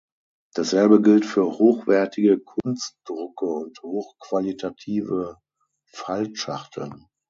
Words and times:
Dasselbe 0.55 0.99
gilt 1.03 1.27
für 1.27 1.45
hochwertige 1.45 2.39
Kunstdrucke 2.39 3.45
und 3.45 3.83
hochqualitative 3.83 5.37
Faltschachteln. 5.91 7.05